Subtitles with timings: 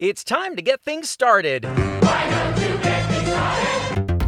[0.00, 1.66] It's time to get things started.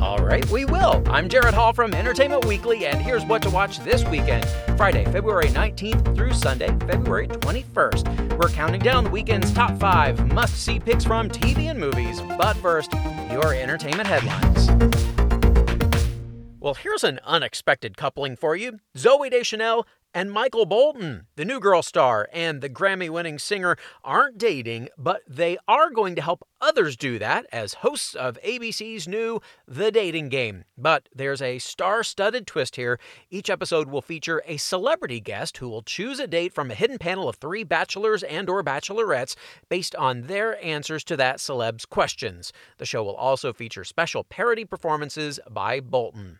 [0.03, 1.03] All right, we will.
[1.07, 4.45] I'm Jared Hall from Entertainment Weekly, and here's what to watch this weekend
[4.77, 8.37] Friday, February 19th through Sunday, February 21st.
[8.37, 12.21] We're counting down the weekend's top five must see picks from TV and movies.
[12.37, 12.93] But first,
[13.31, 14.69] your entertainment headlines.
[16.61, 21.83] Well, here's an unexpected coupling for you Zooey Deschanel and Michael Bolton, the New Girl
[21.83, 26.97] star and the Grammy winning singer, aren't dating, but they are going to help others
[26.97, 30.65] do that as hosts of ABC's new The Dating Game.
[30.77, 32.99] But there's a star studded twist here.
[33.31, 36.99] Each episode will feature a celebrity guest who will choose a date from a hidden
[36.99, 39.35] panel of three bachelors and or bachelorettes
[39.69, 42.53] based on their answers to that celeb's questions.
[42.79, 46.39] The show will also feature special parody performances by Bolton.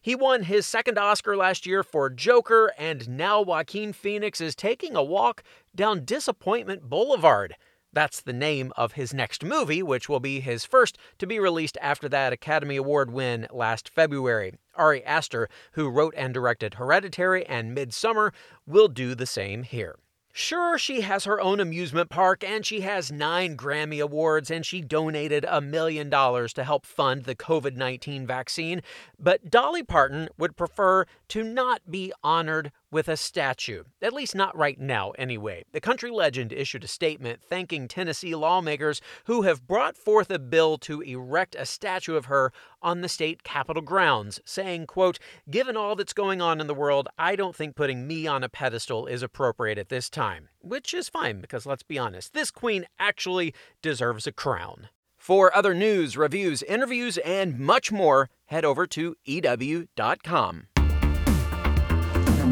[0.00, 4.96] He won his second Oscar last year for Joker, and now Joaquin Phoenix is taking
[4.96, 5.42] a walk
[5.74, 7.56] down Disappointment Boulevard.
[7.92, 11.78] That's the name of his next movie, which will be his first to be released
[11.80, 14.54] after that Academy Award win last February.
[14.74, 18.32] Ari Aster, who wrote and directed Hereditary and Midsommar,
[18.66, 19.96] will do the same here.
[20.36, 24.80] Sure, she has her own amusement park and she has nine Grammy Awards and she
[24.80, 28.82] donated a million dollars to help fund the COVID 19 vaccine,
[29.16, 33.82] but Dolly Parton would prefer to not be honored with a statue.
[34.00, 35.64] At least not right now, anyway.
[35.72, 40.78] The country legend issued a statement thanking Tennessee lawmakers who have brought forth a bill
[40.78, 45.18] to erect a statue of her on the state capitol grounds, saying, quote,
[45.50, 48.48] Given all that's going on in the world, I don't think putting me on a
[48.48, 50.48] pedestal is appropriate at this time.
[50.60, 54.88] Which is fine, because let's be honest, this queen actually deserves a crown.
[55.16, 60.68] For other news, reviews, interviews, and much more, head over to EW.com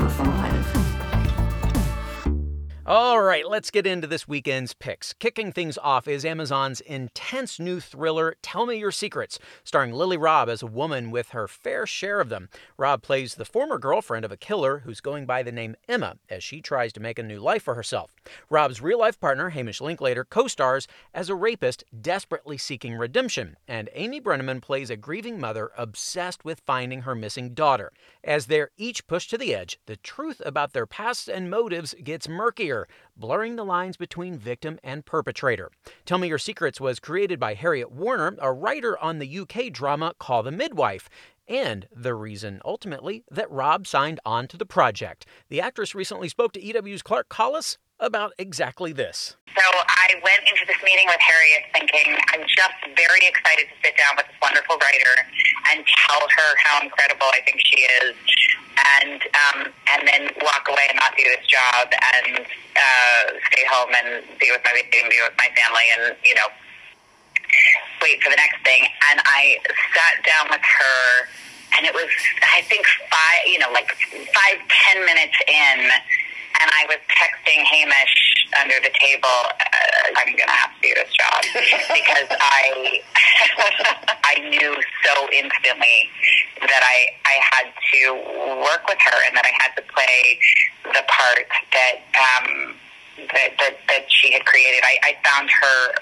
[0.02, 0.41] number five.
[2.94, 5.14] All right, let's get into this weekend's picks.
[5.14, 10.50] Kicking things off is Amazon's intense new thriller, Tell Me Your Secrets, starring Lily Rabe
[10.50, 12.50] as a woman with her fair share of them.
[12.78, 16.44] Rabe plays the former girlfriend of a killer who's going by the name Emma as
[16.44, 18.14] she tries to make a new life for herself.
[18.50, 23.88] Rabe's real life partner, Hamish Linklater, co stars as a rapist desperately seeking redemption, and
[23.94, 27.90] Amy Brenneman plays a grieving mother obsessed with finding her missing daughter.
[28.22, 32.28] As they're each pushed to the edge, the truth about their pasts and motives gets
[32.28, 32.81] murkier
[33.16, 35.70] blurring the lines between victim and perpetrator.
[36.04, 40.14] Tell Me Your Secrets was created by Harriet Warner, a writer on the UK drama
[40.18, 41.08] Call the Midwife
[41.48, 45.26] and the reason, ultimately, that Rabe signed on to the project.
[45.48, 49.36] The actress recently spoke to EW's Clark Collis about exactly this.
[49.54, 53.96] So I went into this meeting with Harriet thinking, I'm just very excited to sit
[53.96, 55.14] down with this wonderful writer
[55.70, 58.14] and tell her how incredible I think she is,
[58.76, 59.58] and um,
[59.92, 64.50] and then walk away and not do this job and uh, stay home and be
[64.50, 66.48] with my baby and be with my family and you know
[68.00, 68.82] wait for the next thing.
[69.10, 69.58] And I
[69.94, 71.00] sat down with her,
[71.78, 72.08] and it was
[72.42, 73.92] I think five, you know, like
[74.32, 75.90] five ten minutes in
[76.60, 80.94] and I was texting Hamish under the table, uh, I'm going to have to do
[80.94, 81.42] this job
[81.96, 83.00] because I
[84.24, 86.10] I knew so instantly
[86.68, 88.00] that I I had to
[88.62, 90.38] work with her and that I had to play
[90.84, 92.74] the part that um,
[93.32, 94.82] that, that that she had created.
[94.84, 95.94] I, I found her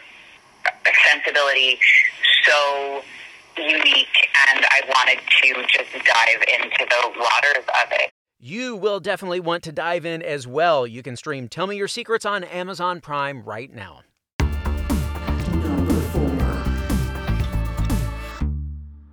[1.11, 1.79] sensibility
[2.45, 3.03] so
[3.57, 4.17] unique,
[4.51, 8.11] and I wanted to just dive into the waters of it
[8.43, 10.87] you will definitely want to dive in as well.
[10.87, 14.01] You can stream Tell Me Your Secrets on Amazon Prime right now.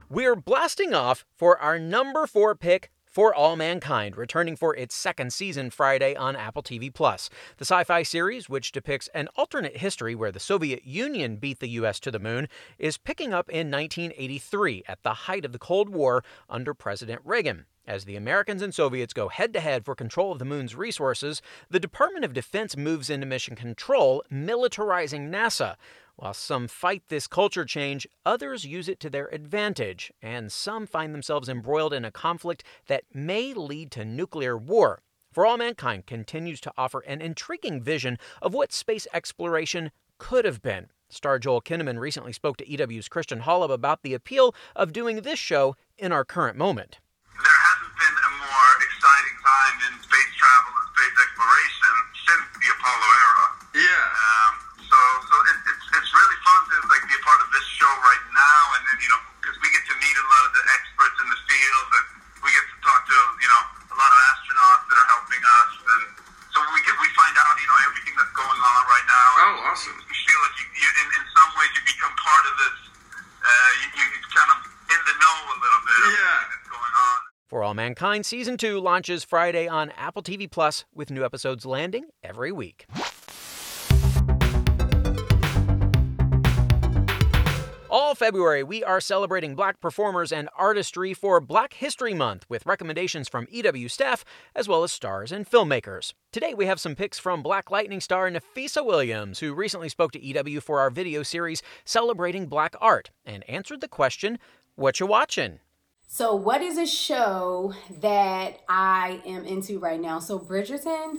[0.09, 5.33] We're blasting off for our number four pick for All Mankind, returning for its second
[5.33, 7.29] season Friday on Apple TV Plus.
[7.57, 11.99] The sci-fi series, which depicts an alternate history where the Soviet Union beat the US
[11.99, 12.47] to the moon,
[12.79, 17.65] is picking up in 1983 at the height of the Cold War under President Reagan.
[17.85, 21.41] As the Americans and Soviets go head to head for control of the moon's resources,
[21.69, 25.75] the Department of Defense moves into mission control, militarizing NASA.
[26.17, 31.13] While some fight this culture change, others use it to their advantage, and some find
[31.13, 35.03] themselves embroiled in a conflict that may lead to nuclear war.
[35.31, 40.63] For All Mankind continues to offer an intriguing vision of what space exploration could have
[40.63, 40.89] been.
[41.07, 45.37] Star Joel Kinnaman recently spoke to EW's Christian Holub about the appeal of doing this
[45.37, 46.97] show in our current moment
[47.29, 51.93] There hasn't been a more exciting time in space travel and space exploration
[52.25, 53.45] since the Apollo era.
[53.85, 54.09] Yeah.
[54.17, 54.66] Um,
[54.97, 57.65] um, so so it, it's it's really fun to like be a part of this
[57.77, 60.51] show right now, and then you know because we get to meet a lot of
[60.57, 62.05] the experts in the field, and
[62.41, 63.61] we get to talk to you know
[63.93, 66.03] a lot of astronauts that are helping us, and
[66.49, 69.27] so we get we find out you know everything that's going on right now.
[69.37, 69.97] Oh, awesome!
[70.01, 72.77] You feel like you, you in, in some ways you become part of this.
[73.37, 75.99] Uh, you, you kind of in the know a little bit.
[76.17, 76.57] yeah.
[77.47, 82.07] For All Mankind Season 2 launches Friday on Apple TV Plus with new episodes landing
[82.21, 82.85] every week.
[88.17, 93.47] February, we are celebrating black performers and artistry for Black History Month with recommendations from
[93.51, 94.25] EW staff
[94.55, 96.13] as well as stars and filmmakers.
[96.31, 100.19] Today, we have some picks from Black Lightning star Nafessa Williams, who recently spoke to
[100.19, 104.39] EW for our video series celebrating black art and answered the question
[104.75, 105.59] What you watching?
[106.07, 110.17] So, what is a show that I am into right now?
[110.17, 111.17] So, Bridgerton,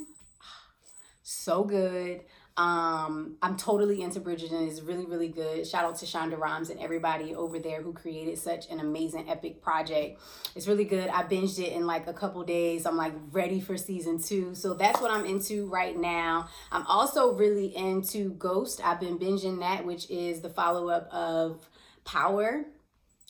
[1.22, 2.22] so good.
[2.58, 4.66] Um, I'm totally into Bridgerton.
[4.66, 5.64] It's really, really good.
[5.64, 9.62] Shout out to Shonda Rhimes and everybody over there who created such an amazing, epic
[9.62, 10.20] project.
[10.56, 11.08] It's really good.
[11.08, 12.84] I binged it in like a couple days.
[12.84, 14.56] I'm like ready for season two.
[14.56, 16.48] So that's what I'm into right now.
[16.72, 18.80] I'm also really into Ghost.
[18.84, 21.68] I've been binging that, which is the follow up of
[22.04, 22.64] Power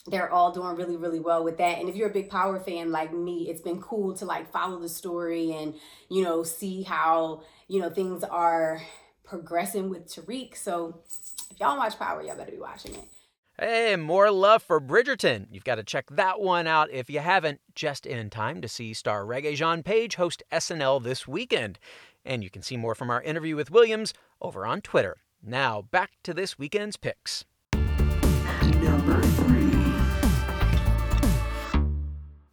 [0.07, 2.91] they're all doing really really well with that and if you're a big power fan
[2.91, 5.75] like me it's been cool to like follow the story and
[6.09, 8.81] you know see how you know things are
[9.29, 10.57] progressing with Tariq.
[10.57, 11.01] So
[11.51, 13.05] if y'all watch Power, y'all better be watching it.
[13.61, 15.47] Hey, more love for Bridgerton.
[15.51, 18.95] You've got to check that one out if you haven't, just in time to see
[18.95, 21.81] star Regé-Jean Page host SNL this weekend.
[22.25, 25.17] And you can see more from our interview with Williams over on Twitter.
[25.43, 27.45] Now, back to this weekend's picks.
[28.81, 29.48] Number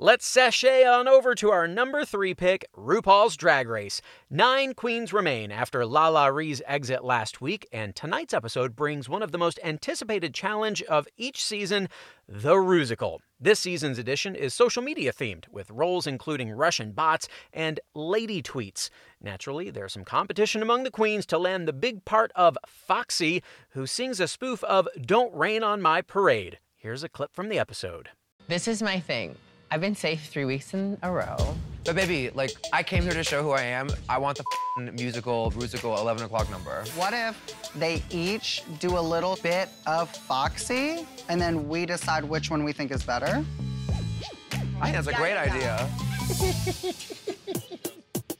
[0.06, 4.04] Let's sashay on over to our number three pick, RuPaul's Drag Race.
[4.30, 9.32] Nine queens remain after LaLa Ri's exit last week, and tonight's episode brings one of
[9.32, 11.90] the most anticipated challenge of each season,
[12.30, 13.18] the Rusical.
[13.40, 18.92] This season's edition is social media themed, with roles including Russian bots and lady tweets.
[19.20, 23.88] Naturally, there's some competition among the queens to land the big part of Foxy, who
[23.88, 26.60] sings a spoof of Don't Rain on My Parade.
[26.76, 28.10] Here's a clip from the episode.
[28.48, 29.36] This is my thing.
[29.76, 31.36] I've been safe three weeks in a row.
[31.84, 33.90] But baby, like, I came here to show who I am.
[34.08, 34.46] I want the
[34.94, 36.86] musical, musical 11 o'clock number.
[36.96, 37.38] What if
[37.76, 42.72] they each do a little bit of Foxy, and then we decide which one we
[42.72, 43.44] think is better?
[44.80, 45.76] I think that's a great idea.
[45.82, 46.24] I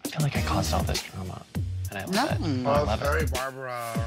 [0.08, 1.46] feel like I caused all this drama,
[1.90, 2.48] and I love no.
[2.48, 2.66] it.
[2.66, 3.34] Oh, I love sorry, it.
[3.34, 4.06] Barbara.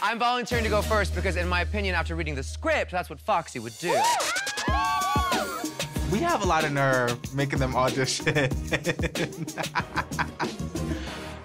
[0.00, 3.20] I'm volunteering to go first because, in my opinion, after reading the script, that's what
[3.20, 4.00] Foxy would do
[6.12, 8.26] we have a lot of nerve making them audition.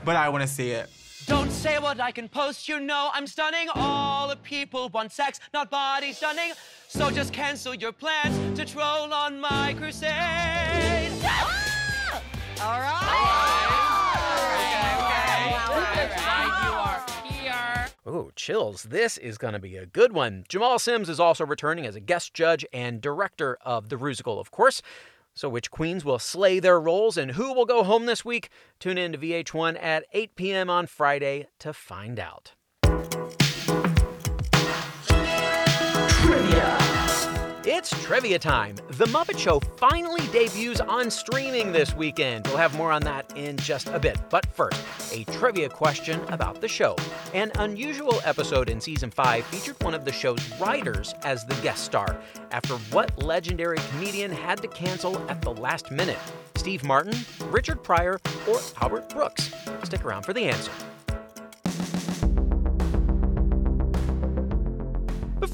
[0.05, 0.89] but I want to see it.
[1.25, 3.69] Don't say what I can post, you know I'm stunning.
[3.73, 6.51] All the people want sex, not body stunning.
[6.89, 10.11] So just cancel your plans to troll on my crusade.
[11.23, 12.21] Ah!
[12.61, 12.97] All right.
[12.97, 14.67] All right.
[14.67, 15.25] Okay,
[16.05, 16.23] okay.
[16.25, 16.46] All right.
[18.07, 18.83] Ooh, chills.
[18.83, 20.45] This is going to be a good one.
[20.48, 24.50] Jamal Sims is also returning as a guest judge and director of the Rusical, of
[24.50, 24.81] course.
[25.33, 28.50] So, which queens will slay their roles and who will go home this week?
[28.80, 30.69] Tune in to VH1 at 8 p.m.
[30.69, 32.54] on Friday to find out.
[37.89, 38.75] It's trivia time.
[38.89, 42.45] The Muppet Show finally debuts on streaming this weekend.
[42.48, 44.18] We'll have more on that in just a bit.
[44.30, 46.98] But first, a trivia question about the show.
[47.34, 51.86] An unusual episode in season 5 featured one of the show's writers as the guest
[51.86, 52.20] star.
[52.51, 56.20] After what legendary comedian had to cancel at the last minute?
[56.56, 59.50] Steve Martin, Richard Pryor, or Albert Brooks?
[59.84, 60.72] Stick around for the answer.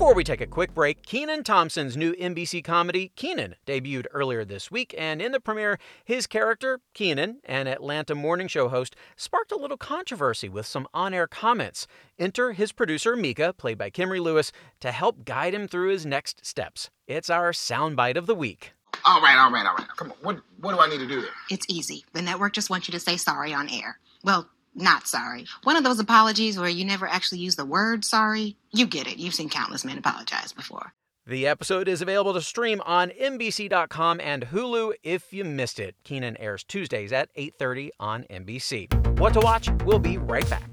[0.04, 4.70] Before we take a quick break, Kenan Thompson's new NBC comedy, Kenan, debuted earlier this
[4.70, 9.56] week, and in the premiere, his character, Kenan, an Atlanta morning show host, sparked a
[9.56, 11.88] little controversy with some on air comments.
[12.20, 16.46] Enter his producer, Mika, played by Kimrie Lewis, to help guide him through his next
[16.46, 16.90] steps.
[17.08, 18.74] It's our soundbite of the week.
[19.06, 19.88] All right, all right, all right.
[19.96, 20.18] Come on.
[20.22, 21.32] What, what do I need to do there?
[21.50, 22.04] It's easy.
[22.12, 24.00] The network just wants you to say sorry on air.
[24.22, 25.46] Well, not sorry.
[25.64, 28.58] One of those apologies where you never actually use the word sorry.
[28.72, 29.18] You get it.
[29.18, 30.94] You've seen countless men apologize before.
[31.26, 35.96] The episode is available to stream on NBC.com and Hulu if you missed it.
[36.04, 38.88] Kenan airs Tuesdays at 8:30 on NBC.
[39.20, 39.70] What to watch?
[39.86, 40.73] We'll be right back.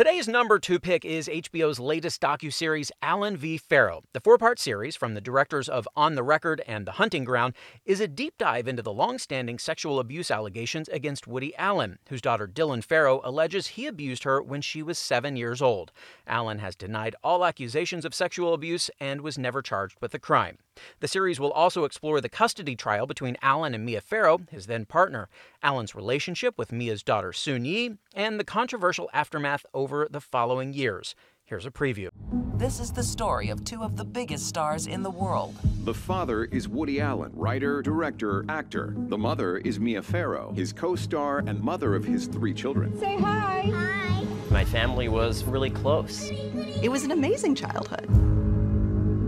[0.00, 3.58] Today's number two pick is HBO's latest docuseries, Allen v.
[3.58, 4.02] Farrow.
[4.14, 7.52] The four part series from the directors of On the Record and The Hunting Ground
[7.84, 12.22] is a deep dive into the long standing sexual abuse allegations against Woody Allen, whose
[12.22, 15.92] daughter Dylan Farrow alleges he abused her when she was seven years old.
[16.26, 20.56] Allen has denied all accusations of sexual abuse and was never charged with the crime.
[21.00, 24.86] The series will also explore the custody trial between Allen and Mia Farrow, his then
[24.86, 25.28] partner,
[25.62, 31.14] Allen's relationship with Mia's daughter Soon Yi, and the controversial aftermath over the following years.
[31.50, 32.10] Here's a preview.
[32.58, 35.56] This is the story of two of the biggest stars in the world.
[35.84, 38.94] The father is Woody Allen, writer, director, actor.
[38.96, 42.96] The mother is Mia Farrow, his co star and mother of his three children.
[43.00, 43.62] Say hi.
[43.74, 44.24] Hi.
[44.50, 46.30] My family was really close.
[46.30, 48.29] It was an amazing childhood.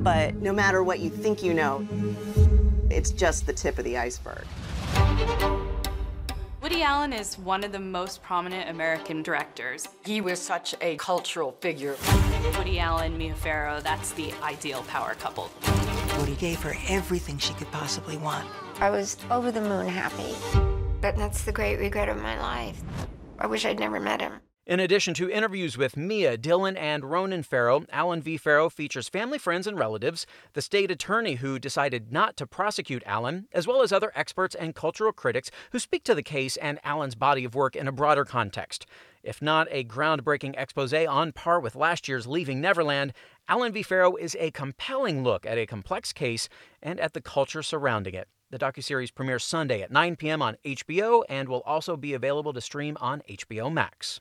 [0.03, 1.87] But no matter what you think you know,
[2.91, 4.45] it's just the tip of the iceberg.
[6.61, 9.87] Woody Allen is one of the most prominent American directors.
[10.05, 11.97] He was such a cultural figure.
[12.59, 15.51] Woody Allen, Mia Farrow, that's the ideal power couple.
[16.19, 18.49] Woody gave her everything she could possibly want.
[18.81, 20.35] I was over the moon happy.
[21.01, 22.81] But that's the great regret of my life.
[23.39, 24.42] I wish I'd never met him.
[24.65, 28.37] In addition to interviews with Mia, Dylan, and Ronan Farrow, Allen v.
[28.37, 33.49] Farrow features family, friends, and relatives, the state attorney who decided not to prosecute Allen,
[33.51, 37.17] as well as other experts and cultural critics who speak to the case and Allen's
[37.17, 38.87] body of work in a broader context.
[39.25, 43.15] If not a groundbreaking expose on par with last year's Leaving Neverland,
[43.49, 43.83] Allen v.
[43.83, 46.49] Farrow is a compelling look at a complex case
[46.81, 48.29] and at the culture surrounding it.
[48.53, 50.41] The docuseries premieres Sunday at 9 p.m.
[50.41, 54.21] on HBO and will also be available to stream on HBO Max.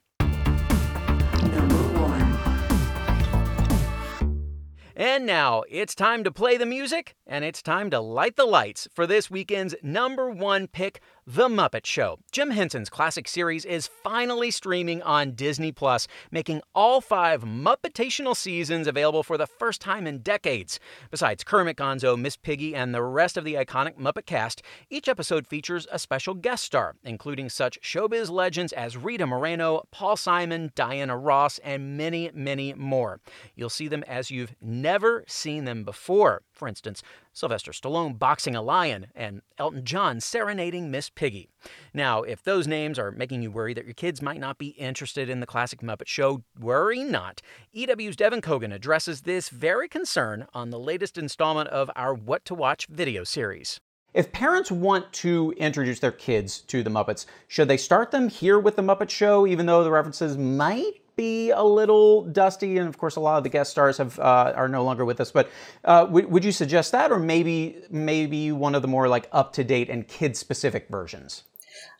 [5.02, 8.88] And now it's time to play the music and it's time to light the lights
[8.94, 12.18] for this weekend's number one pick, The Muppet Show.
[12.32, 18.88] Jim Henson's classic series is finally streaming on Disney Plus, making all five Muppetational seasons
[18.88, 20.80] available for the first time in decades.
[21.12, 25.46] Besides Kermit Gonzo, Miss Piggy, and the rest of the iconic Muppet cast, each episode
[25.46, 31.16] features a special guest star, including such showbiz legends as Rita Moreno, Paul Simon, Diana
[31.16, 33.20] Ross, and many, many more.
[33.54, 36.42] You'll see them as you've never seen them before.
[36.52, 41.50] For instance, Sylvester Stallone boxing a lion, and Elton John serenading Miss Piggy.
[41.94, 45.30] Now, if those names are making you worry that your kids might not be interested
[45.30, 47.42] in the classic Muppet Show, worry not.
[47.74, 52.56] EW's Devan Coggan addresses this very concern on the latest installment of our What to
[52.56, 53.80] Watch video series.
[54.14, 58.60] If parents want to introduce their kids to the Muppets, should they start them here
[58.60, 62.98] with the Muppet Show, even though the references might be a little dusty, and of
[62.98, 65.32] course, a lot of the guest stars have uh, are no longer with us.
[65.32, 65.50] But
[65.86, 69.54] uh, w- would you suggest that, or maybe maybe one of the more like up
[69.54, 71.44] to date and kid specific versions?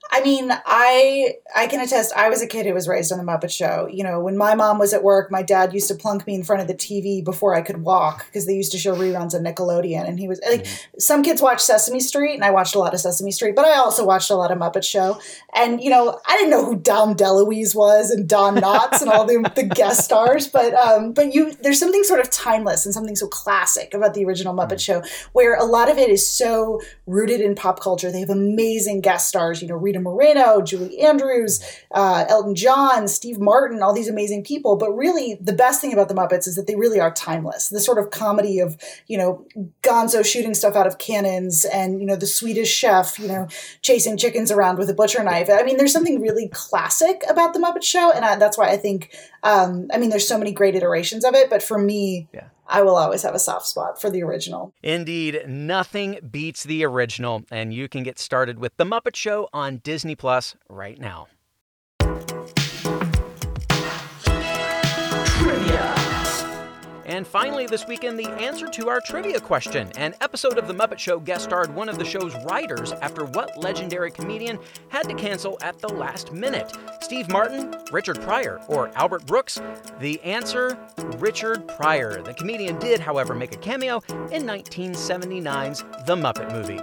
[0.10, 2.12] I mean, I I can attest.
[2.14, 3.88] I was a kid who was raised on the Muppet Show.
[3.92, 6.44] You know, when my mom was at work, my dad used to plunk me in
[6.44, 9.42] front of the TV before I could walk because they used to show reruns of
[9.42, 10.08] Nickelodeon.
[10.08, 11.00] And he was like, mm-hmm.
[11.00, 13.78] some kids watch Sesame Street, and I watched a lot of Sesame Street, but I
[13.78, 15.20] also watched a lot of Muppet Show.
[15.54, 19.26] And you know, I didn't know who Dom DeLuise was and Don Knotts and all
[19.26, 23.16] the, the guest stars, but um, but you there's something sort of timeless and something
[23.16, 25.04] so classic about the original Muppet mm-hmm.
[25.04, 25.04] Show,
[25.34, 28.12] where a lot of it is so rooted in pop culture.
[28.12, 29.62] They have amazing guest stars.
[29.62, 34.78] You know, Rita Moreno, Julie Andrews, uh, Elton John, Steve Martin, all these amazing people.
[34.78, 37.68] But really, the best thing about the Muppets is that they really are timeless.
[37.68, 39.46] The sort of comedy of, you know,
[39.84, 43.48] Gonzo shooting stuff out of cannons and, you know, the Swedish chef, you know,
[43.82, 45.50] chasing chickens around with a butcher knife.
[45.52, 48.12] I mean, there's something really classic about the Muppet Show.
[48.12, 51.36] And I, that's why I think, um, I mean, there's so many great iterations of
[51.36, 51.50] it.
[51.50, 52.46] But for me, yeah.
[52.72, 54.74] I will always have a soft spot for the original.
[54.82, 59.78] Indeed, nothing beats the original, and you can get started with The Muppet Show on
[59.80, 61.28] Disney Plus right now.
[67.12, 69.92] And finally, this weekend, the answer to our trivia question.
[69.98, 73.58] An episode of The Muppet Show guest starred one of the show's writers after what
[73.58, 76.72] legendary comedian had to cancel at the last minute?
[77.02, 79.60] Steve Martin, Richard Pryor, or Albert Brooks?
[80.00, 80.80] The answer
[81.18, 82.22] Richard Pryor.
[82.22, 83.98] The comedian did, however, make a cameo
[84.32, 86.80] in 1979's The Muppet Movie.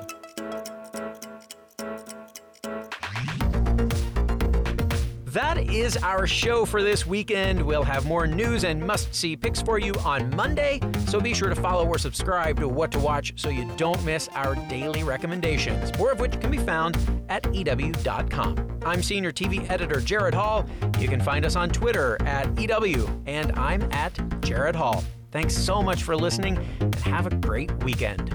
[5.32, 7.60] That is our show for this weekend.
[7.60, 11.50] We'll have more news and must see picks for you on Monday, so be sure
[11.50, 15.96] to follow or subscribe to What to Watch so you don't miss our daily recommendations,
[15.98, 16.96] more of which can be found
[17.28, 18.80] at EW.com.
[18.86, 20.64] I'm Senior TV Editor Jared Hall.
[20.98, 25.04] You can find us on Twitter at EW, and I'm at Jared Hall.
[25.30, 28.32] Thanks so much for listening, and have a great weekend.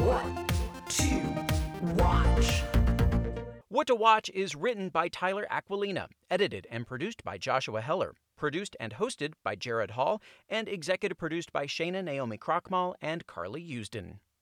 [0.00, 0.24] What
[0.88, 1.20] to
[1.98, 2.62] watch?
[3.74, 8.76] What to Watch is written by Tyler Aquilina, edited and produced by Joshua Heller, produced
[8.78, 14.20] and hosted by Jared Hall, and executive produced by Shayna Naomi Krochmal and Carly Usden.